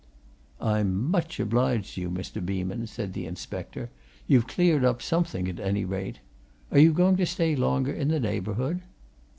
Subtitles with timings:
[0.59, 2.43] "I'm much obliged to you, Mr.
[2.43, 3.91] Beeman," said the inspector.
[4.25, 6.21] "You've cleared up something, at any rate.
[6.71, 8.81] Are you going to stay longer in the neighbourhood?"